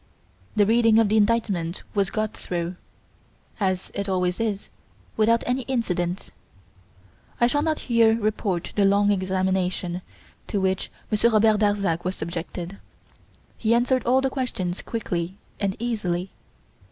[0.55, 2.75] The reading of the indictment was got through,
[3.59, 4.67] as it always is,
[5.15, 6.31] without any incident.
[7.39, 10.01] I shall not here report the long examination
[10.47, 12.79] to which Monsieur Darzac was subjected.
[13.59, 16.31] He answered all the questions quickly and easily.